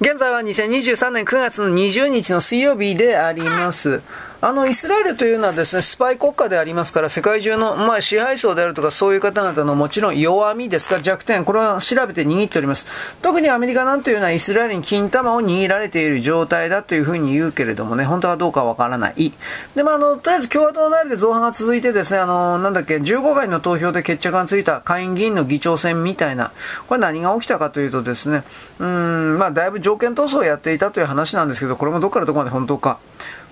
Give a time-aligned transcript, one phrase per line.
[0.00, 4.02] 現在は2023年9月の20日の水曜日であります。
[4.40, 12.86] あの、イスラエルというのはですね、スパイ国家でありますから、世界中の、まあ、支配層であるとか、そういう方々のもちろん弱みですか、弱点、これは調べて握っております。
[13.22, 19.32] 特にアメリカなんていうのはイスラエルに金玉を握られている状態だというふうに言うけれどもね、本当かどうかわからない。
[19.74, 26.52] で、まあ、あの、とりあえず共和党内で造反が続いてですね、あの、なんだっけ、15回の投票で決着がついた下院議員の議長選みたいな、
[26.86, 28.42] これ何が起きたかというとですね、
[28.78, 32.98] うん、まあ、だいぶ条件闘争をやっていたという話なんですけど、これもどこからどこまで本当か。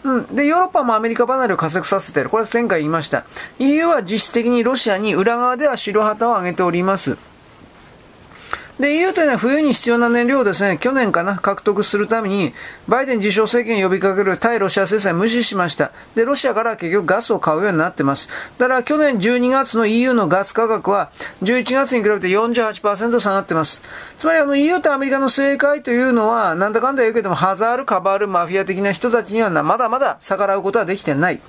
[0.05, 0.27] うん。
[0.35, 2.31] で、ヨーロッパもアメリカ離れを加速させている。
[2.31, 3.25] これは前回言いました。
[3.59, 7.17] EU は実質的にロシアに裏側では白旗を上げております。
[8.79, 12.55] で、EU というのは冬に必要な燃料をですね、去年かな、獲得するために、
[12.89, 15.93] バイデン自称政権呼びかける対ロシア制裁無視しました。
[16.15, 18.31] で、ロシアから結局ガスを買うようになってます。
[18.57, 21.11] だから去年12月の EU のガス価格は、
[21.43, 23.83] 11月に比べて48%下がってます。
[24.19, 31.41] つまりあの EU とアメリカの正解というのは、なんだかんだ言うけども、ハザール、カバール、マフィア的な人たちにはまだまだ逆らうことはできてない。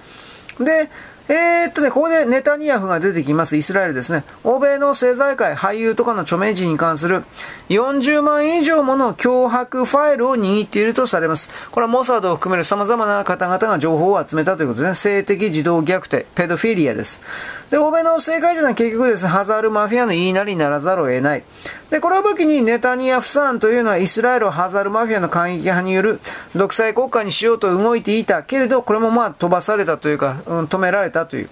[0.60, 0.90] で、
[1.30, 3.56] えー、っとね、ここでネタニヤフが出てきます。
[3.56, 4.26] イスラエルですね。
[4.44, 7.24] 欧米の政財界、俳優とかの著名人に関する
[7.70, 11.50] 40万以上もの脅迫ファイルを握っているとされます。
[11.72, 15.22] これはモサドを含める様々な方々が情報を集めたということですね。
[15.22, 17.22] 性的児童虐待、ペドフィリアです。
[17.70, 21.44] で、欧米の政界というのは結局ですね、ハザールマフィアの言いなりにならざるを得ない。
[21.94, 26.20] で、これを武器にネタニヤフさんというのはイスラエルをハザルマフィアの過激派による
[26.56, 31.50] 独裁国家にしようと動いていたけれど、これもまあ飛ばされたというか、うん、止められたという。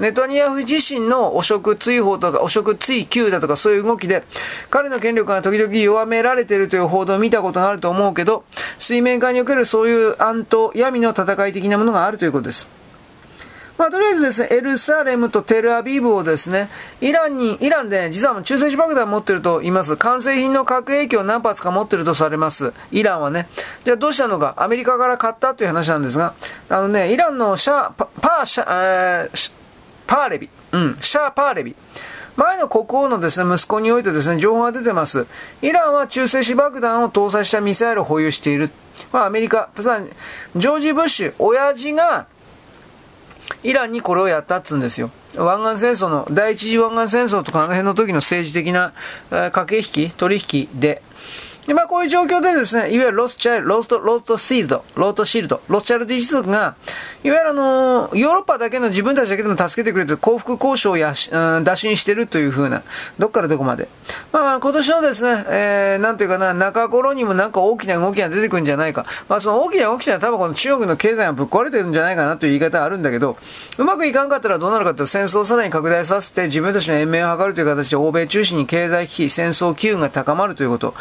[0.00, 4.24] ネタニヤフ自身の汚職追放とか汚職追及だとかそういう動きで、
[4.70, 8.42] 彼の権力が時々弱められているという報道を見たことがあると思うけど、
[8.80, 12.75] 水面下におけるそういう暗と闇の戦い的なものがあるということです。
[13.78, 16.68] まあ、とりあえずですね、エルサレムとテルアビブをですね、
[17.00, 19.96] イランに、イランで、実は中性子爆弾を持ってると言います。
[19.96, 22.72] 完成品の核兵器を何発か持ってるとされます。
[22.90, 23.48] イランはね。
[23.84, 24.54] じゃあどうしたのか。
[24.56, 26.34] アメリカから買ったという話なんですが、
[26.68, 29.52] あのね、イランのシャー、パーシャ、えー、
[30.06, 30.48] パーレビ。
[30.72, 31.76] うん、シャー・パーレビ。
[32.36, 35.26] 前の国王のですね、息子においてですね、情報が出てます。
[35.62, 38.70] イランは中性子爆弾を搭載したミサイルを保有している。
[39.12, 42.26] まあ、アメリカ、ジョージ・ブッシュ、親父が、
[43.62, 45.10] イランにこれをやったっつうんですよ。
[45.36, 48.92] 湾岸戦争の、第一次湾岸戦争とかあの辺の時の政治的な、
[49.30, 51.02] 駆け引き、取引で、
[51.66, 56.76] で、まあこういう状況でですね、いわゆるロスチャイ、ロスト、ロストシールド、ロートシールド、ロスチャイルド一族が、
[57.24, 62.82] いわゆるあの、ヨーロッパだけの自分たちだけでも助けてくれて降伏交渉をやし、うん、打診してるというふうな、
[63.18, 63.88] どっからどこまで。
[64.32, 69.04] まあ今年のですね、えー、なんていうかな、中頃にもなんか大きな動きが出てくるんじゃないか。
[69.28, 73.36] まあその大きな動きというのは多分この中国の経済がぶっ壊れてるんじゃないかなという言い方はあるんだけど、
[73.78, 80.94] うまくいかんかったらどうなるかというと戦争をさらに拡大させて自分たちの延命を図るという形で欧米中心に経済危機、戦争機運が高まるということ。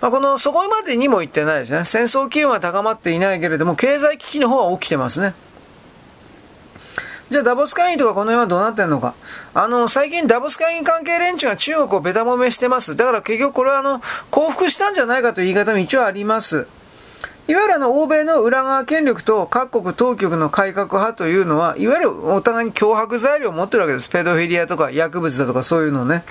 [0.00, 1.84] まあこの、そこまでにも言ってないですね。
[1.84, 5.34] 戦争機運は高まっていないけれども、経済危機の方は起きてますね。
[7.30, 9.14] じゃあダボス会議とかこの辺はどうなってんのか。
[9.54, 12.96] あの、最近ダボス会議関係連中が中国をベタ揉めしてます。
[12.96, 16.66] だから結局これはあの、降伏したんじゃないかという言い方も一応あります。
[17.46, 24.08] いわゆるあの、欧米の裏側権力と各国当局の改革派というのは、いわゆるお互いに脅迫材料を持ってるわけです。
[24.08, 26.24] ペドフィリアとか薬物だとかそういうのね。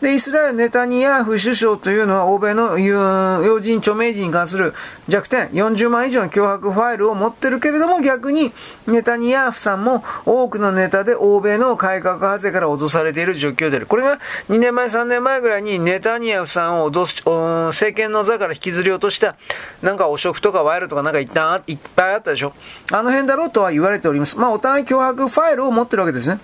[0.00, 4.72] で、イスラエル・ネタニヤフ首相というのは欧米の要人、著名人に関する
[5.08, 8.52] 弱点、40万以上の脅迫ファイルを持ってるけれども逆に
[8.86, 13.86] ネタニヤフさんも多くのネタで欧米の改革派生から脅されている状況である。
[13.86, 19.34] これが2年前、3年前ぐらいにネタニヤフさんを脅す、政権の座から引きずり落とした
[19.82, 22.52] なんか汚職とか賄賂とかなんか一旦いっぱいあったでしょ。
[22.92, 24.38] あの辺だろうとは言われております。
[24.38, 26.38] まあお互い脅迫ファイルを持ってるわけですね。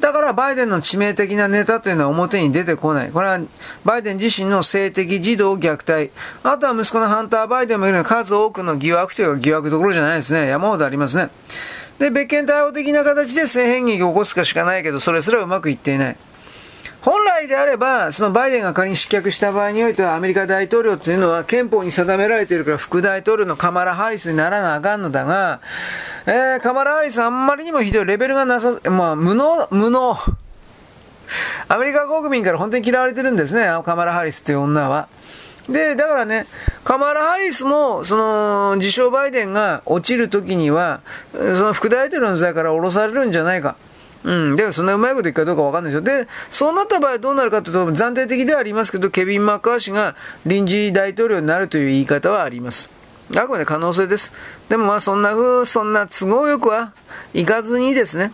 [0.00, 3.10] だからバイデンの致命的なネタというのは表に出てこない。
[3.10, 3.40] これは
[3.84, 6.12] バイデン自身の性的児童虐待。
[6.42, 10.48] あとは息子のハンター・バイデンもいるような数多くの疑惑というか疑惑どころじゃないですね。
[10.48, 11.30] 山ほどありますね。
[11.98, 16.16] で、別件対応的な形で性変劇を起こすかしかないけど、それすらうまくいっていない。
[17.02, 25.60] 本来であれば、そのバイデンが仮に失脚した場合においては、アメリカ大統領というのは憲法に定められているから副大統領のカマラ・ハリスにならなあかんのだが、
[26.26, 30.16] えー、カマラ・ハリスあんまりにもひどいレベルがなさ、まあ、無能、無能。
[31.68, 35.08] アメリカ国民から本当に嫌われてるんですね、カマラ・ハリスという女は。
[35.68, 36.46] で、だからね、
[36.84, 41.00] カマラ・ハリスも、その、自称バイデンが落ちるときには、
[41.32, 43.76] その副大統領の座から降ろされるんじゃないか。
[44.24, 44.56] うん。
[44.56, 46.00] でもそんなうまいこといくかどうかわかんないですよ。
[46.02, 52.90] で、そうなった場合どうなるかというと、暫定的ではありますけど、ケビン・マッカー氏が臨時大統領になるという言い方はあります。
[53.34, 54.32] あくまで可能性です。
[54.68, 56.92] でもまあそんな風、そんな都合よくは
[57.34, 58.32] いかずにですね、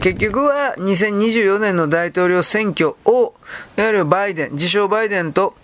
[0.00, 3.34] 結局は2024年の大統領選挙を、
[3.76, 5.54] いわゆるバイデン、自称バイデンと、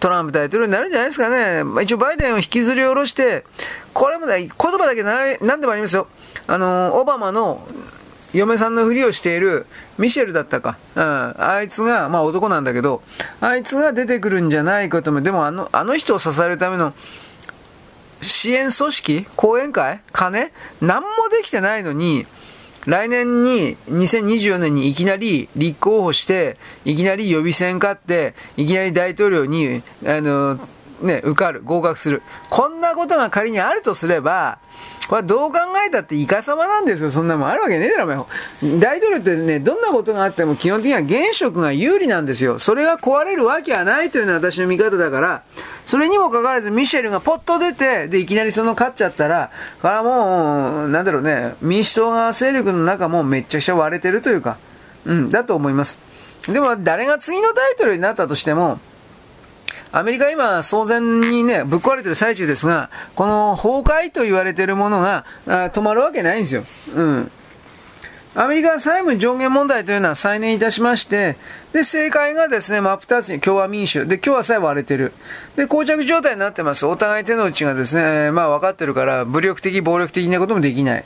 [0.00, 1.64] トランプ大統領になるんじゃないですかね。
[1.64, 3.44] まあ、一応バイデンを引きずり下ろして、
[3.94, 6.06] これも、言葉だけな何でもありますよ。
[6.46, 7.66] あの、オバマの
[8.32, 9.66] 嫁さんのふりをしている
[9.98, 10.78] ミシェルだったか。
[10.94, 11.34] うん。
[11.38, 13.02] あいつが、まあ男なんだけど、
[13.40, 16.94] あいつが出てくるんじゃないかとも、でもあの、あの人を支えるための
[18.22, 19.26] 支援組織？
[19.36, 20.00] 講演会？
[20.12, 20.50] 金？
[20.80, 22.26] 何もできてないのに、
[22.86, 30.58] 来年に、2024年にいきなり立候補して、いきなり予備選勝って、いきなり大統領に、あの、
[31.02, 32.22] ね、受かる、合格する。
[32.50, 34.58] こんなことが仮にあるとすれば、
[35.08, 37.10] これはどう考えたってイカ様なんですよ。
[37.10, 38.26] そんなもんあるわけねえだろ、お
[38.62, 38.78] 前。
[38.78, 42.58] 大統領ってね、どんなことがあっても基本的には現職が有利なんですよ。
[42.58, 45.42] それが壊れるわけはないというのは私の見方だから、
[45.86, 49.50] それにもかかわらずミシェルがポッと出て、で、いきなりその勝っちゃったら、
[49.82, 54.56] これはもう、なんだろうね、民主党側勢力の中もめちゃくちゃ割れてるというか、
[55.04, 55.98] うん、だと思います。
[56.46, 58.78] でも、誰が次の大統領になったとしても、
[59.94, 66.64] アメリカ今、騒然にね、ぶっ壊れてる最中ですが、この崩壊と言われてるものが止まるわけないんですよ。
[66.94, 67.30] うん。
[68.34, 71.36] アメリカ債務上限問題というのは再燃いたしまして、
[71.74, 74.06] で、政界がですね、真っ二つに共和民主。
[74.06, 75.12] で、共和さえ割れてる。
[75.56, 76.86] で、膠着状態になってます。
[76.86, 81.04] お互い手の内がですね、まあ分かってるから、武力的、暴力的なこともできない。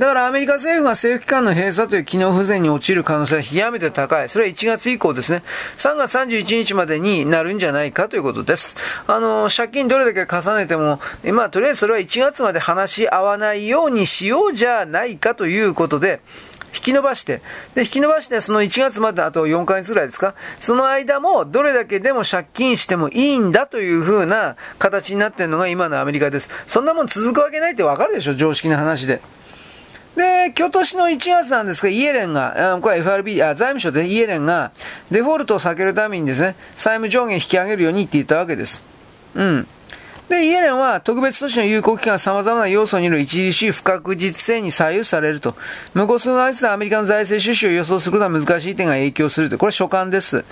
[0.00, 4.30] だからアメリカ政府が政府機関の閉鎖という機能不全に陥る可能性は極めて高い。
[4.30, 5.42] それは1月以降ですね。
[5.76, 8.78] 3月31日までになるんじゃないかということです。
[9.06, 11.00] あの、借金どれだけ重ねても、
[11.34, 16.22] まあ、とりあえずそれは1月まで話し合わないようにしようじゃないかということで、
[16.74, 17.42] 引き伸ばして、
[17.74, 26.48] で、引き伸ばして、その1月まであと4ヶ月ぐらいですか、その間もどれだけでも借金してもいいんだという風な形になっているのが今のアメリカです。
[26.68, 29.20] そんなもん続くわけないってわかるでしょ、常識の話で。
[30.16, 34.72] で、今年の1月なんですが、イエレンが、これは FRB、あ財務省でイエレンが、
[35.10, 38.84] デフォルトを避けるためにですね、債務上限引き上げるようにっていたわけです。
[39.34, 39.66] うん。
[40.28, 45.56] で、イエレンは特別措置の有効期間様々な要素による著しい不確実性に左右されると。
[45.92, 49.58] 向こう数ヶ月でアメリカの財政収支を予想することは難しい点が影響すると。
[49.58, 50.44] これは所感です。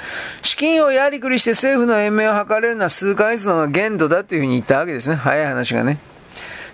[0.42, 5.14] 資金をやりくりして政府の延命を図れるのは数ヶ月の限度だというふうに言ったわけですね。
[5.14, 5.98] 早い話がね。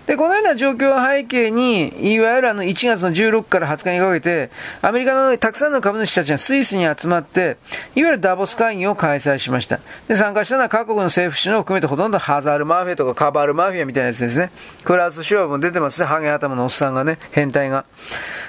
[0.05, 7.57] で、このような状況を背景に、いわゆるあの1月の16から20日にかけて、アメリカのたくさんの株主たちがスイスに集まって、
[7.95, 9.79] いわゆるダボス会議を開催しました。
[10.07, 14.51] で、参加したのは各国の政府首脳を含めてほとんどハザールマフィアとかカバールマフィアみたいなやつですね。
[14.83, 16.07] クラウス・シュワも出てますね。
[16.07, 17.85] ハゲ頭のおっさんがね、変態が。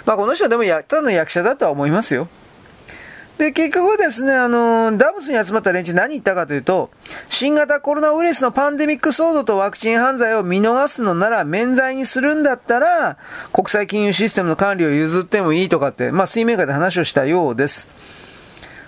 [0.05, 2.29] まあこの人はでもや、ただの役者だとは思いますよ。
[3.39, 6.91] で、結局ですね、あの、ダブスに集まった連中何言ったかというと、
[7.29, 13.19] 新型コロナウイルスのパンデミック騒動とワクチン犯罪を見逃すのなら、免罪にするんだったら、
[13.53, 17.89] 国際金融システムの管理を譲ってもいいとかって、まあ、水面下で話をしたようです。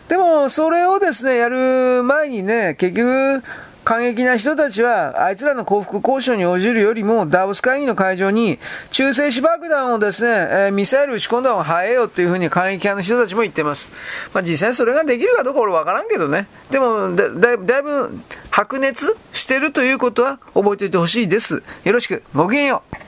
[0.09, 3.43] でも、それをですね、やる前にね、結局、
[3.89, 8.59] 過激な人たちは、あいつらの幸福交渉に応じるよりも、ダボス会議の会場に、
[8.91, 13.91] 中性子爆弾をですね、えー、ミサイル撃ち込んだ方が早いよっていうふうに過激派の人たちも言ってます。
[14.35, 16.49] まあ実際それができるかどうか俺わからんけどね。
[16.71, 18.19] でもだ、だだいぶ
[18.51, 21.63] 白熱してるということは覚えておいてほしいです。
[21.85, 22.23] よろしく。
[22.35, 23.08] ごきげんよう。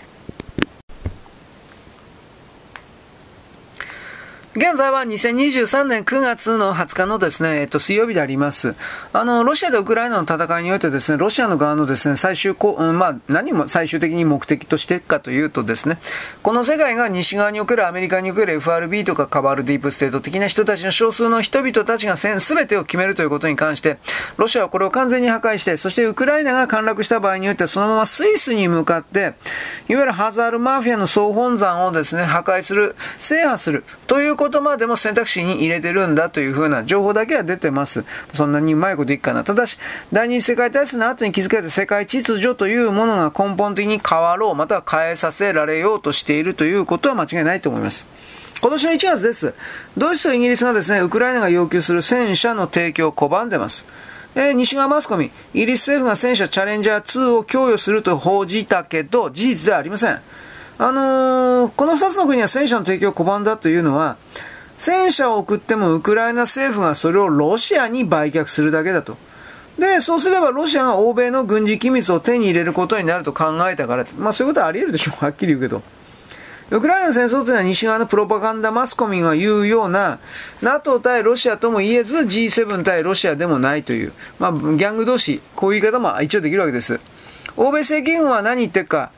[4.57, 8.75] 現在は2023年9月の20日のですね、えっと、水曜日であります。
[9.13, 15.99] あの、ロシアとウクライナの戦いにおいてですね、ロシアの側のですね、最終こ、うん、まあ、何も最終的に目的としていくかというとですね、
[16.43, 23.99] この世界が西側におけるアメリカにおける FRB とかカバールディープステート的な人たちの少数の人々たちが全てを決めるということに関して、
[24.37, 29.35] ロシアはこれを完全に破壊して、そしてウクライナが陥落した場合においてそのままスイスに向かって、
[29.89, 38.07] いわゆるハザールマフィアの総本山をですね、破壊する、制覇するということまでも選択肢に入れてるんだというふうな情報だけは出てます。
[38.33, 39.45] そんなにうまいこといくかな。
[39.45, 39.77] ただし、
[40.15, 48.07] 第二次世界大戦の後に築かれた世界秩序というものが根本的に変わろう、または変えさせられようとしているということは間違いないと思います。
[48.63, 49.55] 今年の1月です。
[49.99, 53.87] ドイツとイギリスがですね、ウクライナが要求する戦車の提供を拒んでます。
[54.35, 60.23] え、西側マスコミ、イギリス政府が戦車チャレンジャー2を供与すると報じたけど、事実ではありません。
[60.83, 64.17] あのー、この2つの国は戦車の提供を拒んだというのは、
[64.79, 69.19] 戦車を送ってもウクライナ政府がそれをロシアに売却するだけだと。
[69.79, 75.17] で、そうすればロシアが欧米の軍事機密を手に入れることになると考えたから、まあそういうことはあり得るでしょう。
[75.23, 75.83] はっきり言うけど。
[76.71, 80.19] ウクライナの戦争というのは西側のプロパガンダマスコミが言うような、
[80.63, 86.99] NATO 対ロシアとも言えず G7 対ロシアでもないという、まあギャング同士、こういう言い方も一応できるわけです。
[87.59, 89.11] 欧米正規軍は何言ってるか、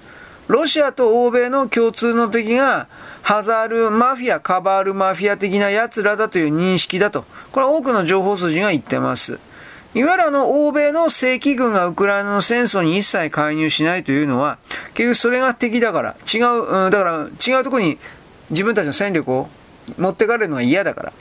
[0.49, 2.89] ロシアと欧米の共通の敵が、
[3.23, 7.25] ハザールマフィア、カバールマフィア的な奴らだという認識だと。
[7.53, 9.39] これは多くの情報筋が言ってます。
[9.95, 14.59] いわゆるあの、欧米の正規軍がウクライナの戦争に一切介入しないというのは、
[14.95, 17.99] 結局それが敵だから、違う、うん、だから違うところに
[18.51, 19.49] 自分たちの戦力を
[19.99, 21.13] 持ってかれるのが嫌だから。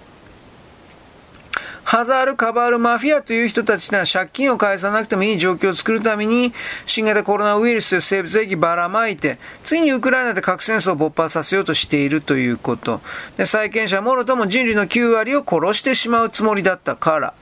[1.92, 6.54] ハザール・カバール・マフィアという人たちが借金を返さなくてもいい状況を作るために、
[6.86, 13.02] 新型コロナウイルスで生物兵器ばらまいて、次にウクライナで核戦争を勃発させようとしているということ。
[13.36, 17.34] で、債権者もろとも人類の9割を殺してしまうつもりだったから。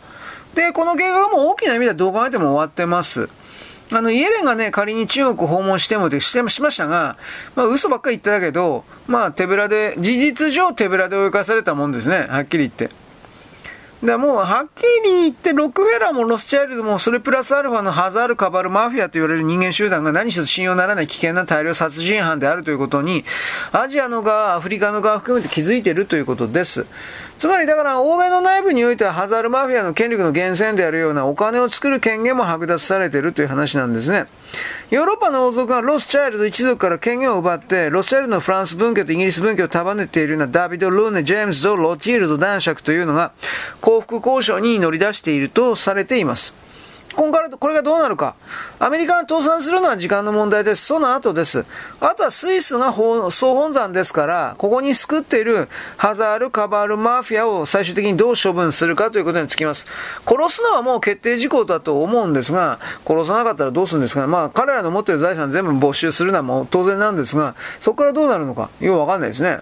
[0.56, 3.30] で、この計画も大きな意味ではどう考えても終わってます。
[3.92, 7.18] あの、イエレンがね、仮に中国訪問してもってしてしましたが、
[7.56, 12.90] まあ嘘ばっかり言ってたけど、まあ手ぶらで、事実上手ぶらで追い返されたもんですね、はっきり言って。
[14.04, 23.26] だもう、はっきり言って、ロックフェラーもロスチャイルドも、それプラスアルファのハザール、カバル、マフィアと言われる人間集団が何一つ信用ならない危険な大量殺人犯であるということに、
[23.74, 26.86] アジアの側、アフリカの側含めて気づいているということです。
[27.40, 34.26] つまりだから欧米の内部においてはハザールマフィアの権力の源泉であるようなお金を作る権限も剥奪されているという話なんですね。
[34.90, 43.32] ヨーロッパの王族がロスチャイルド一族から権限を奪って、ロスチャイルドのフランス文教とイギリス文教を束ねているようなダビド・ルーネ、ジェームズ・ド・ロチールド男爵というのが
[43.80, 46.54] 幸福交渉に乗り出しているとされています。
[47.20, 48.36] 今からこれがどうなるか。
[48.80, 50.86] アメリカが倒産するのは時間の問題です。
[50.86, 51.66] その後です。
[52.00, 59.86] あとはスイスが総本山ですから、ここに救っているハザール、カバール、マフィアを最終的にどう処分するかということにつきます。
[60.26, 64.26] 殺すのはもう決定事項だと思うんですが、殺さなかったらどうするんですか。
[64.26, 69.60] まあ、彼らの持っている財産全部没収するのはもう当然なんですが、そこからどうなるのか、よくわかんないですね。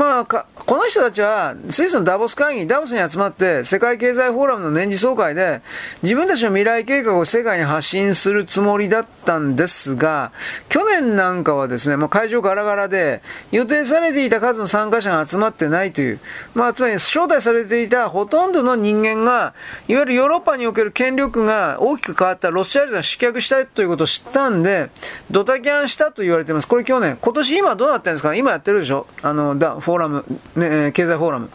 [0.00, 0.46] まあ、こ
[0.78, 5.60] の人たちはスイスのダボス会議、ダボスに集まって世界経済フォーラムの年次総会で
[6.02, 10.32] 自分たちの未来計画を世界に発信するつもりだったんですが、
[10.70, 13.20] 去年なんかはですね、まあ、会場ガラガラで
[13.52, 16.20] 予定されていた数の参加者が集まってないという、
[16.54, 19.52] まあ、つまり招待されていたほとんどの人間が、
[19.86, 24.88] いわゆるヨーロッパにおける権力が大きく変わったロシア人が失脚したいということを知ったんで、
[25.30, 26.68] ドタキャンしたと言われています。
[26.68, 27.18] これ去年。
[27.20, 28.34] 今年今どうなってるんですか？
[28.34, 29.06] 今やってるでしょ？
[29.20, 30.24] あの、だフォーラム、
[30.56, 31.50] ね、経済フォーラム。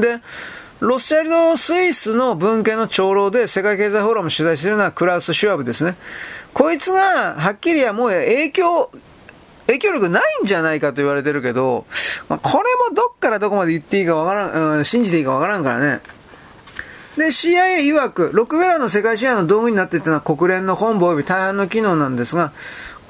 [0.00, 0.20] で、
[0.80, 5.96] ロスチャイルド・スイスの文献の長老で世界経済フォーラム取材しているのはクラウス・シュワブですね。
[6.54, 8.90] こいつが、はっきりはもう影響、
[9.66, 11.86] 影響力ないんじゃないかと言われてるけど、
[12.28, 16.00] まあ、これもどっからどこまで言っていいかわからん、うん、信じていいかわからんからね。
[17.16, 22.52] で、CIA 曰く、ロックウェラの世界支配の道具になっていたのは国連の本部及び大半の機能なんですが、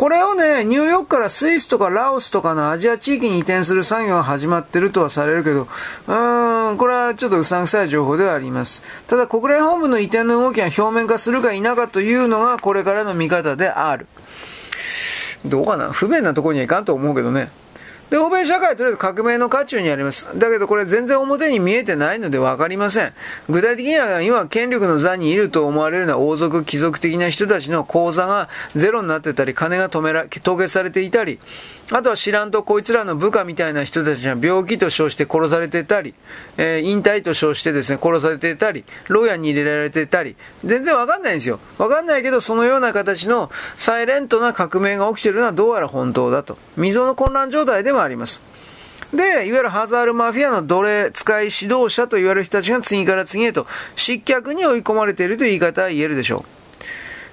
[0.02, 8.82] これをね、ニューヨークからスイスとかラオスとかのアジア地域に移転する作業が始まってるとはされるけど、うーん、これはちょっとうさんくさい情報ではあります。
[9.06, 14.08] ただ国連本部の移転の動きが表面化するか否かというのがこれからの見方である。
[15.46, 15.92] どうかな？
[15.92, 17.52] 不便なところにはいかんと思うけどね。
[18.12, 20.28] で、欧米社会はとりあえず革命の渦中にあります。
[20.38, 23.14] だけどこれ全然表に見えてないので分かりません。
[23.48, 31.38] 具体的には今権力の座にいると思われるような王族、貴族的な人たちの口座がゼロになってたり、金が止めら、凍結されていたり、
[31.90, 36.14] あとは知らんとこいつらの部下みたいな人たちが病気と称して殺されてたり、
[36.58, 41.60] えー、引退と称してですね、殺されてたり、牢屋に入れられてたり、全然わかんないんですよ。
[41.78, 46.58] わかんないけど、そのような形のサイレントな革命が起きてるのはどうやら本当だと。
[46.76, 48.42] 溝の混乱状態でもあります。
[49.12, 56.44] で、いわゆるハザールマフィアの奴隷使い指導者と言われる人たちが次から次へと失脚に追い込まれているという言い方は言えるでしょ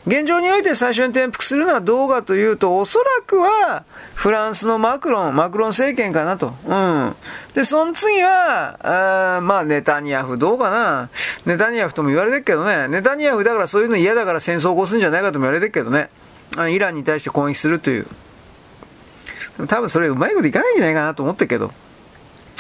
[0.06, 0.10] う。
[0.10, 3.84] 現状において最初に転覆するのはどうかというと、おそらくは
[4.16, 6.54] フランスのマクロン、マクロン政権かなと。
[6.66, 7.16] うん。
[7.54, 11.10] で、その次は、あまあ、ネタニヤフ、どうかな。
[11.46, 12.88] ネタニヤフとも言われてるけどね。
[12.88, 16.10] ネタニヤフだからそういうの嫌だから戦争を起こすんじゃないかとも言われてるけどね。
[16.70, 18.08] イランに対して攻撃するという。
[19.68, 21.72] 多分それうまいこといかないんじゃないかなと思ってるけど。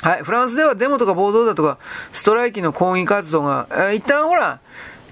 [0.01, 0.23] はい。
[0.23, 1.77] フランスではデモとか暴動だとか、
[2.13, 4.59] ストライキの抗議活動が、えー、一旦ほら、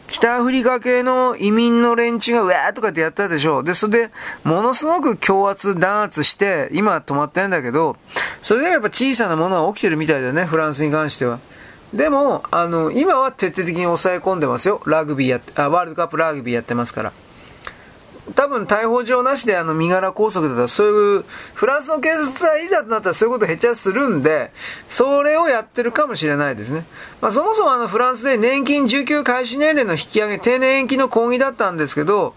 [0.07, 3.63] 北アフリカ系の移民の連中がうわーとかってやったでしょ。
[3.63, 4.11] で、それで、
[4.45, 7.97] ものすごく強圧、弾圧して、今止まってんだけど、
[8.41, 11.39] それでもやっぱ小さなものは起きてるみたいだよね、フランスに関しては。
[11.93, 14.81] でも、あの、今は徹底的に抑え込んでますよ。
[14.85, 17.11] ラグビーやって、あ、ワールドカップラグビーやってますから。
[18.35, 24.51] 多分逮捕状なしであの身柄拘束だったらそういうフランスの警察がいざとなったらそういうことへっちゃするんで
[24.89, 26.85] それをやってるかもしれないですね、
[27.21, 32.35] まあ、そもそもあのフランスで年金受給開始年齢の引き上げ定年延期の抗議だったんですけど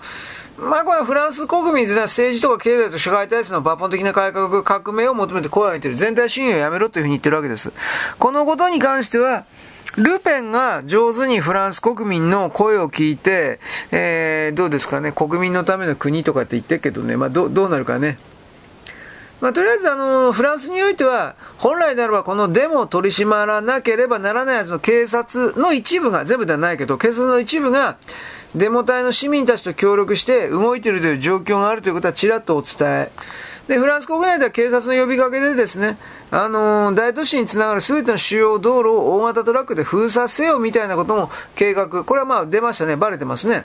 [0.60, 5.96] まあこれはフランス国民は政治とか経済と社会体制の抜本的な改革、革命を求めて声を上げている。
[5.96, 7.72] 全体主義をやめろというふうに言ってるわけです。
[8.18, 9.44] このことに関しては、
[9.96, 13.58] ルペンが上手にフランス国民の声を聞いて、
[13.90, 18.18] えー、どうですかね、国民のための国とかって言ってるけどね、まあど、うなるかね。
[19.40, 27.96] まあ、とりあえずあの、フランスにおいては、本来であればこのデモを取り締まらなければならないやつの警察の一部が、全部ではないけど、警察の一部が、
[28.54, 33.10] デモ隊の市民たちと協力して動いているという状況があるということはちらっとお伝え。
[33.70, 35.96] で、フランス国内では警察の呼びかけでですね、
[36.32, 42.02] あのー、大都市につながる全ての主要道路を大型トラックで封鎖せよみたいなことも計画。
[42.02, 42.96] これはまあ出ましたね。
[42.96, 43.64] バレてますね。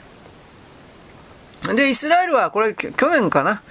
[1.74, 3.62] で、イスラエルは、これ、去年かな？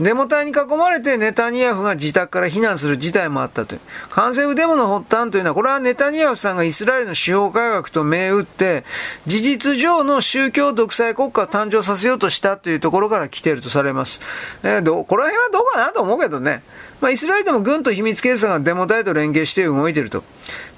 [0.00, 3.80] デモ隊に囲まれてネタニヤフが自宅から避難する事態もあったという。
[4.08, 8.84] 反政府デモの発端というのは、これはネタニヤフさんがイスラエルの司法改革と銘打って、
[9.26, 14.20] 事実上の宗教独裁国家を誕生させようとしたというところから来ているとされます。
[14.62, 16.62] えー、ど、この辺はどうかなと思うけどね。
[17.02, 20.24] まあ、イスラエルでも軍と秘密警察がデモ隊と連携して動いていると。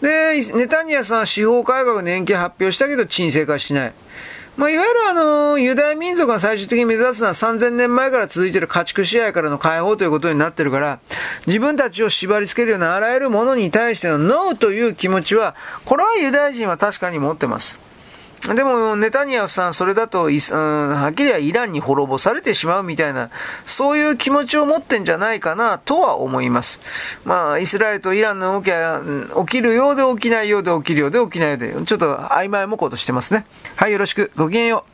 [0.01, 3.93] で、ネタニヤフさんは司法改革の延期発表したけど沈静化しない。
[4.57, 11.01] まあ、いわゆるあの、ユダヤ民族が最終的に目指すのは3000年前から続いている家畜支配からの解放ということになってるから、
[11.47, 15.55] 自分たちを縛り付けるようなあらゆるものに対してのノーという気持ちは、
[15.87, 17.79] これはユダヤ人は確かに持ってます。
[18.43, 23.31] でも、ネタニヤフさん、それだと、うん、はっきりはイランに滅ぼされてしまうみたいな、
[23.67, 26.81] そういう気持ちを持ってんじゃないかな、とは思います。
[27.25, 29.01] まあ、イスラエルとイランの動きは、
[29.47, 33.47] 起きるようで起きないようで起きるようで起きないようで、ちょっと曖昧もことしてますね。
[33.77, 34.33] はい、よろしく。
[34.37, 34.92] ごきげんよう。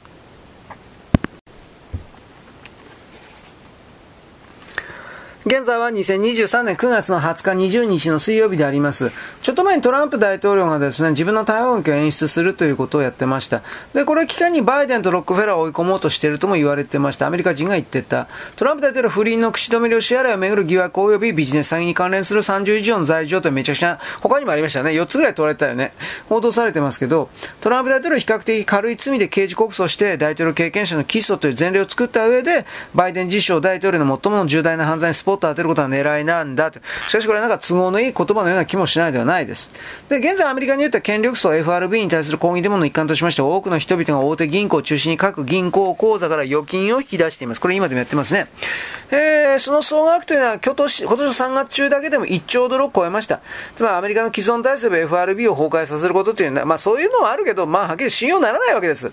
[5.48, 9.10] 現在は2023年9月の20日、20日の水曜日であります。
[9.40, 13.62] ちょっと前にトランプ大統領がですね、自分の台湾を演出するということをやってました。
[13.94, 17.26] で、これ期間にバイデンとロックフェラーを追い込もうとしているとも言われてました。
[17.26, 18.28] アメリカ人が言ってた。
[18.56, 24.90] トランプ大統領不倫の口止め料支払いをめぐる疑惑及びビジネス詐欺に関連する30以上の罪状とめちゃくちゃ、他にもありましたね。
[24.90, 25.94] 4つぐらい取られたよね。
[26.28, 27.30] 報道されてますけど、
[27.62, 36.80] トランプ大統領比較的軽い罪で刑事告訴して大統領経験者の起訴という前例を作った上で、バイデン自身大統領の最も重大な犯罪にスポットを当てることは狙いなんだと。
[37.08, 39.70] しかしこれはなんか都合のいい言葉のような気もしないではないです。
[40.08, 47.60] で、現在アメリカにおいては権力層 FRB に対する抗議デモの一環としまして、多くの人々が大手銀行を中心に各銀行口座から預金を引き出しています。
[47.60, 48.48] これ今でもやってますね。
[49.10, 53.40] えー、その総額というのは今年、今年の3月中だけでも1兆ドルを超えました。
[53.76, 59.12] つまりアメリカの既存体制で FRB を崩壊させることというのは、まあそういうのはあるけど、まあはっきり信用ならないわけです。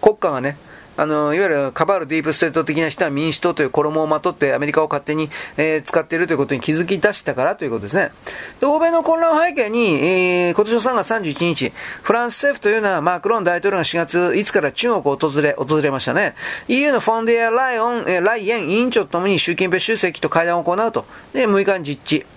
[0.00, 0.56] 国家がね。
[0.96, 8.12] あの、いわゆるカバールディープステート的な人は民主党という衣をまとってアメリカを勝手に、えー、使っているということに気づき出したからということですね。
[8.60, 16.34] で、欧米の混乱を背景に、えー、今年の3月31日、フランス政府というのはマクロン大統領が4月5日から中国を訪れ、訪れましたね。
[16.68, 21.06] EU のフォンデア・ライオン、えー、ライエン委員長とともに習近平主席と会談を行うと。
[21.32, 22.33] で、6日に実地。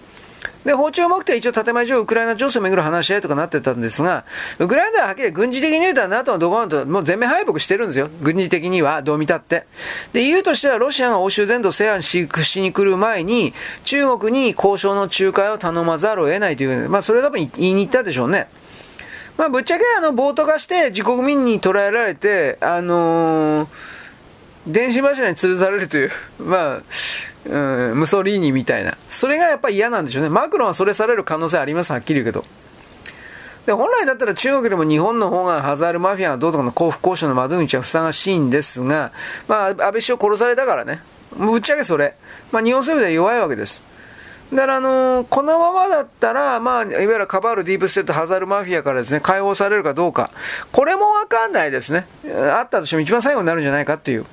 [0.66, 4.26] で、包丁目的は一応建前上ウクライナ情勢をめぐる話し合いとかなってたんですが、
[4.60, 8.10] ウクライナでははっきり軍事的に言うと NATO のドコンともう全面敗北してるんですよ。
[8.22, 9.66] 軍事的には、どう見たって。
[10.12, 13.54] で、EU としてはロシアが欧州全土を制圧しに来る前に、
[13.86, 18.48] 中国に交渉の仲介を頼まざるを得ないという、まあそれ多分言いに行ったでしょうね。
[19.38, 23.68] まあぶっちゃけあの、暴徒化して自国民に捉えられて、あのー、
[24.68, 26.12] 電子柱に吊るされるという、
[26.44, 26.82] まあ、
[27.46, 28.98] うん、ムソリーニみたいな。
[29.10, 30.30] それがやっぱり嫌なんでしょうね。
[30.30, 32.46] マクロンはそれされる可能性あります、はっきり言うけど。
[33.66, 39.12] で、本来だったら中国よりも日本の方がハザールマフィアがどうとかの幸福交渉の窓口はふさがしいんですが、
[39.48, 41.02] まあ、安倍首相殺されたからね。
[41.36, 42.16] ぶっちゃけそれ。
[42.52, 43.84] まあ、日本政府では弱いわけです。
[44.54, 50.32] だから、あのー、このままだったら、まあ、いわゆるカバールディープステート、ハザールマフィアからですね、解放されるかどうか。
[50.72, 52.08] これもわかんないですね。
[52.54, 54.26] あったとしても一番最後になるんじゃないかっていう。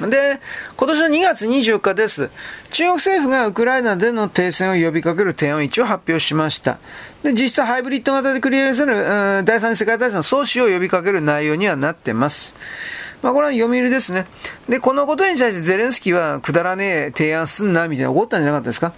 [0.00, 0.40] で、
[0.76, 2.30] 今年の2月24日です。
[2.70, 6.78] 中国政府がウクライナでの停戦を呼びかける提案を一応発表しました。
[7.22, 12.54] で、実質ハイブリッド型で繰り返せる、第三次世界大戦の阻止を呼びかける内容にはなってます。
[13.22, 14.26] まあ、これは読売ですね。
[14.68, 18.92] で、このことに対してゼレンスキーはくだらねえ提案すんな、みたいな怒ったんじゃなかったですか？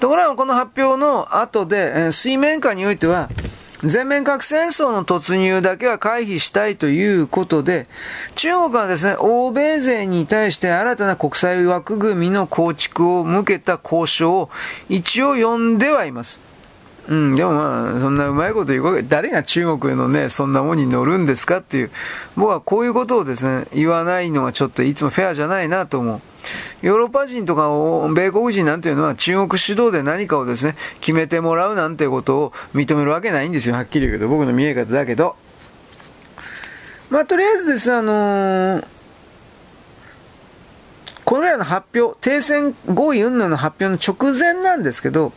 [0.00, 3.28] ところがこの発表の後で、え水面下においては、
[3.84, 7.86] 全面核戦争の突入だけは回避したいということで、
[8.34, 14.50] 中国はですね、欧米勢に対して新たな国際枠組みの構築を向けた交渉を
[14.88, 16.47] 一応呼んではいます。
[17.08, 21.90] うん、でもまあ、そんなうまいこと言うわけ、誰が中国へのね、そんなもんに乗るんですかっていう、
[22.36, 26.20] 僕はこういうことをですね、言わないのがちょっといつもフェアじゃないなと思う。
[26.82, 27.68] ヨーロッパ人とか
[28.14, 33.74] 米国人なんていうのは中国主導で何かをですね、決めてもらうなんてことを認めるわけないんですよ。
[33.74, 35.34] はっきり言うけど、僕の見え方だけど。
[37.08, 38.86] まあ、とりあえずですね、あのー、
[41.24, 45.32] このような発表、停戦合意云々の発表の直前なんですけど、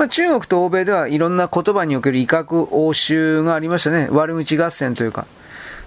[0.00, 4.08] まあ、中国と欧米ではいろんな言葉における威嚇、応酬がありましたね。
[4.10, 5.26] 悪口合戦というか。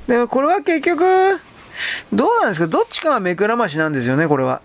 [0.05, 1.39] で、これは結局、
[2.13, 2.67] どうなんですか？
[2.67, 4.61] どっちかが目くらましなんですよね、これは。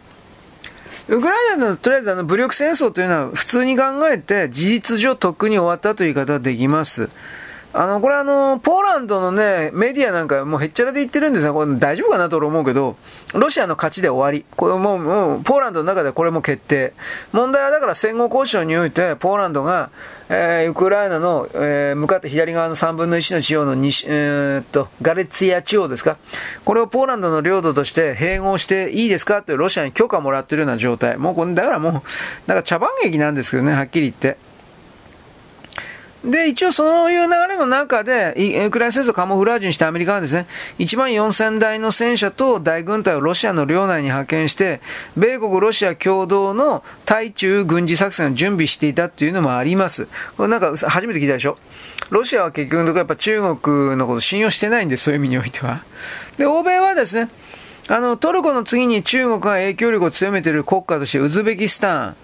[1.08, 7.08] ウクライナのとりあえずあの武力戦争というのは普通に考えて事実上とっくに終わったという言い方はできます。
[7.78, 11.54] あの、これあの、ポーランドのね、メディアなんかもうへっちゃらで言ってるんですよ。
[11.54, 12.96] これ大丈夫かなと思うけど、
[13.34, 14.44] ロシアの勝ちで終わり。
[14.56, 16.92] これもう、もう、ポーランドの中でこれも決定。
[17.30, 19.90] 問題はだから戦後交渉において、ポーランドが、
[20.28, 26.16] えー、ウクライナの、えー、向かって左側の3分の1の地方の西、えー、っと、ガレツィア地方ですか。
[26.64, 31.16] これをポーランドの領土として併合していいですかってロシアに許可もらってるような状態。
[31.16, 31.92] もうこれ、だからもう、
[32.48, 34.47] なんか茶番劇なんですけどね、はっきり言って。
[36.24, 38.34] で、一応そういう流れの中で、
[38.66, 40.46] ウクライナ戦争をカモフラージュにしてアメリカはですね、
[40.78, 44.80] 1万4000台の戦車と大軍隊をロシアの領内に派遣して、
[45.16, 50.08] 米国ロシア共同の対中軍事作戦を準備していたっていうのもあります。
[50.36, 51.56] これなんか初めて聞いたでしょ？
[52.10, 55.84] ロシアは結局のところやっぱ中国のこと信用してないんで、そういう意味においては。
[56.36, 57.30] で、欧米はですね、
[57.88, 62.16] あの、トルコの次に中国が影響力を強めている国家としてウズベキスタン。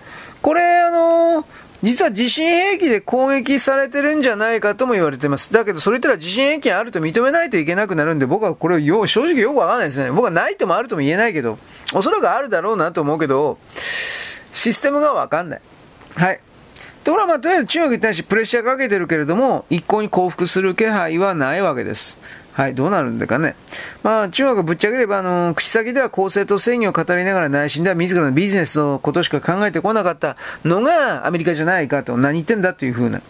[0.43, 1.45] これ、あのー
[1.85, 5.53] 実は地震兵器で攻撃されてるんじゃないかとも言われてます。
[5.53, 10.11] だけど、それ言ったら地震兵器あると認めないといけなくなるんで、僕はこれよ、正直よくわかんないですね。
[10.11, 11.59] 僕はないともあるとも言えないけど、
[11.93, 15.61] おそらくあるだろうなと思うけど、システムがわかんない。
[16.17, 16.41] はい。
[17.05, 22.19] ところが、まあ、とりあえず中国に対してプレッシャーかけてるけれども、一向に降伏する気配はないわけです。
[22.55, 23.57] はい、どうなるんだかね。
[24.05, 33.21] まあ、中国がぶっちゃければ、あの、口先では公正と正義を語りながら内心では自らのビジネスのことしか考えてこなかったのがアメリカじゃないかと、何言ってんだというふうな。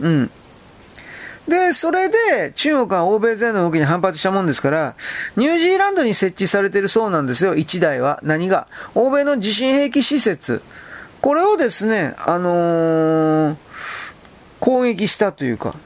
[0.00, 0.30] うん。
[1.46, 4.94] で、それで中国は欧米勢の動きに反発したもんですから、
[5.36, 8.18] ニュージーランドに設置されてるそうなんですよ、1台は。
[8.24, 8.66] 何が？
[8.96, 10.60] 欧米の地震兵器施設。
[11.20, 13.56] これをですね、あのー、
[14.58, 15.76] 攻撃したというか、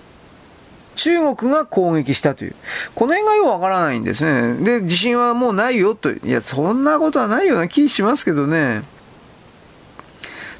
[0.96, 2.56] 中国が攻撃したという。
[2.94, 4.54] この辺がよくわからないんですね。
[4.80, 6.10] で、地震はもうないよと。
[6.10, 8.82] いや、そんなことはないような気しますけどね。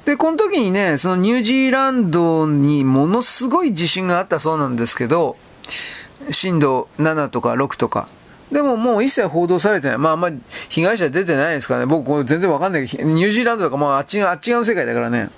[0.04, 5.36] で、この時にね、そのニュージーランドにものすごい地震があったそうなんですけど、
[6.30, 8.06] 震度7とか6とか。
[8.52, 9.98] でももう一切報道されてない。
[9.98, 11.86] まああんまり被害者出てないですからね。
[11.86, 15.30] 僕これ全然わかんないけど、ニュージーランドとかもうあっちが、あっち側の世界だからね。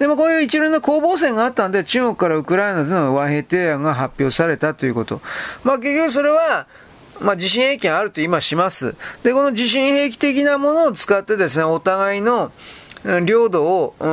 [0.00, 5.20] でもこういう一連の攻防戦があったんで、中国からウクライナでの和平提案が発表されたということ。
[5.62, 6.66] まあ結局それは、
[7.20, 8.94] まあ地震兵器があると今します。
[9.22, 12.50] で、この地震兵器的なものを使ってですね、お互いの
[13.26, 14.08] 領土を、う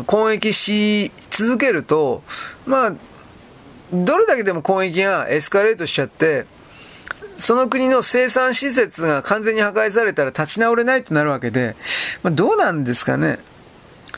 [0.00, 2.24] ん、攻撃し続けると、
[2.66, 2.92] まあ、
[3.92, 6.46] どれだけでも攻撃がエスカレートしちゃって、
[7.36, 11.76] その国の生産施設が完全に破壊されたら立ち直れないとなるわけで、
[12.24, 13.38] まあ、どうなんですかね。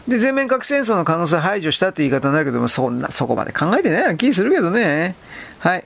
[0.09, 5.17] で、全面核戦争の可能性排除したという言い方になるけども、そんな、そこまで考えてないような気するけどね。
[5.59, 5.85] はい。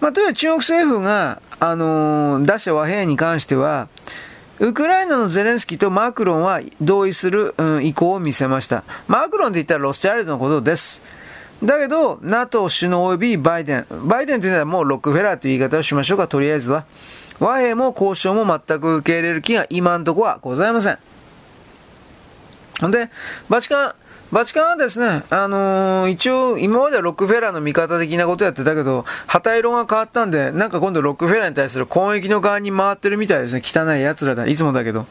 [0.00, 3.88] まあ、とにかく中国政府が、あのー、出した和平に関しては、
[4.60, 8.82] ウクライナのゼレンスキーとマクロンは同意する、うん、意向を見せました。
[9.06, 11.02] マクロンって言ったらロスチャールドのことです。
[11.62, 13.86] だけど、NATO 首脳及びバイデン。
[14.04, 16.84] バイデンというのはもうロックフェラーという言い方をしましょうか、とりあえずは。
[17.40, 20.98] 和平も交渉も全く受け入れる気が今のところはございません。
[22.80, 23.10] で、
[23.48, 23.94] バチカン、
[24.30, 33.62] バチカンはですね、あのー、一応、今まではロックフェラーの味方的なことやってたけど、旗色が変わったんで、なんか今度ロックフェラーに対する攻撃の側に回ってるみたいですね。
[33.64, 34.46] 汚い奴らだ。
[34.46, 35.06] いつもだけど。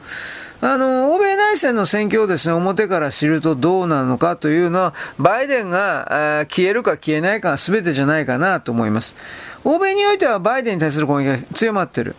[0.61, 9.15] あの、欧米内戦の戦況をですね、表から知るとどうなのかというのは、バイデンが消えるか消えないかが全てじゃないかなと思います。
[9.63, 12.15] 欧米においてはバイデンに対する攻撃が強まってる。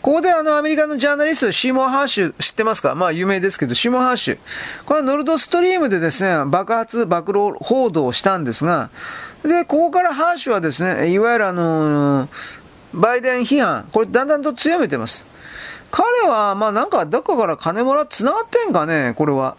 [0.00, 2.94] ここであのアメリカのジャーナリスト、シーモン・ハーシュ、知ってますか？
[2.94, 4.38] まあ有名ですけど、シーモン・ハーシュ。
[4.86, 8.90] これはノルドストリームでですね、爆発、暴露報道をしたんですが、
[9.42, 12.28] で、ここからハーシュはですね、いわゆるあの、
[12.94, 15.26] バイデン批判、これだんだんと強めてます。
[15.90, 19.56] 彼は、まあなんか、どこから金もらって、繋がってんかね、これは。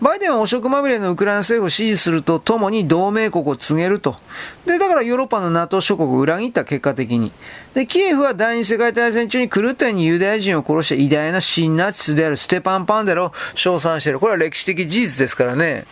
[0.00, 4.16] バイデンは汚職まみれのウクライナ政府を支持するとともに同盟国を告げると。
[4.64, 7.32] で、だからヨーロッパの NATO 諸国を裏切った結果的に。
[7.74, 14.20] で、キエフは第二次世界大戦中に狂ったようにユダヤ人を殺した偉大な新ナチスであるステパン・パンデラを称賛している。
[14.20, 15.84] これは歴史的事実ですからね。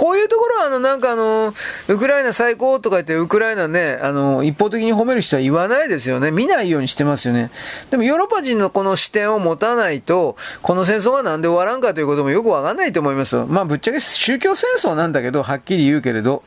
[0.00, 1.52] こういうところは、あの、なんかあの、
[1.88, 6.30] ウクライナ最高とか言って、ウクライナね、あの、一方的に褒める人は言わないですよね。
[6.30, 7.50] 見ないようにしてますよね。
[7.90, 13.36] でもヨーロッパ人のこの視点を持たないと、この戦争がなんで終わらんかということもよくわかんないと思います。
[13.44, 16.44] まあ、ぶっちゃけ宗教戦争なんだけど、はっきり言うけれど。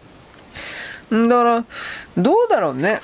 [1.11, 1.63] だから、
[2.17, 3.03] どうだろうね。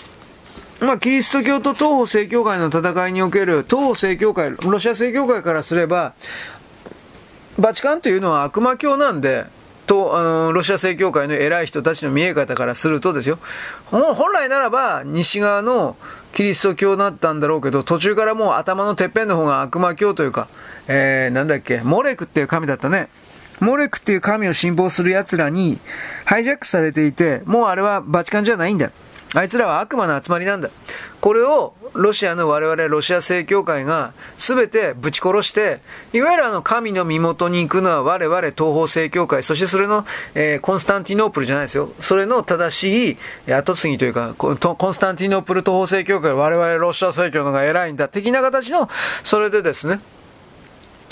[0.80, 6.14] まあ、キリスト教と東方正教会の戦いにおける、東方正教会、ロシア正教会からすれば、
[7.60, 9.46] バチカンというのは悪魔教なんで、
[9.90, 13.40] と、あの、ロシア正教会の偉い人たちの見え方からするとですよ、
[13.90, 15.98] 本来ならば西側の
[16.32, 20.48] キリスト教だったんだろうけど、途中からもう頭のてっぺんの方が悪魔教というか、
[20.88, 23.10] えー、なんだっけ、モレクっていう神だったね。
[23.60, 25.80] モレクっていう神を信奉する奴らに
[26.24, 28.92] ハイジャックされていて、もうあれはバチカンじゃないんだ。
[29.36, 30.70] あいつらは悪魔の集まりなんだ。
[31.22, 35.82] これをロシアの我々ロシア正教会が全てぶち殺して、
[36.14, 41.92] いわゆるあの神の身元に行くのは我々東方正教会、そしてそれの、えー、コンスタンティノープルじゃないですよ。
[42.00, 48.90] それの正しい後継ぎというか、コンスタンティノープル東方正教会、我々ロシア正教のが偉いんだ、的な形の、
[49.24, 50.00] それでですね、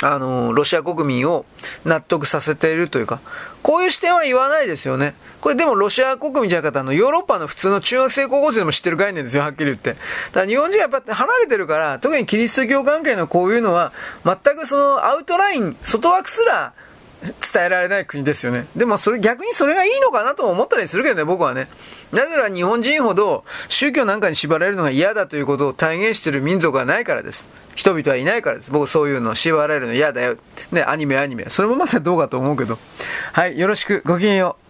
[0.02, 1.46] あの、ロシア国民を
[1.86, 3.20] 納得させているというか、
[3.64, 5.16] こういう視点は言わないですよね。
[5.42, 9.92] これでもロシア国民じゃなかったあの、ヨーロッパの普通の中学生高校生でも知ってる概念ですよ、はっきり言って。
[9.92, 13.92] だから日本人はやっぱ離れてるから、特にキリスト教関係のこういうのは、
[14.24, 16.74] 全くそのアウトライン、外枠すら
[17.22, 18.68] 伝えられない国ですよね。
[18.76, 21.68] でもそれ逆にそれがいいのかなと思ったりするけどね、僕はね。
[22.12, 27.48] なぜなら日本人ほど宗教なんかに縛られるのが嫌だということを体現している民族はないからです。
[27.76, 28.72] 人々はいないからです。
[28.72, 30.38] 僕そういうの縛られるの嫌だよ。
[30.72, 31.46] ね、アニメアニメ。
[31.50, 32.80] それもまたどうかと思うけど。
[33.34, 34.02] はい、よろしく。
[34.06, 34.67] ごきげんよう。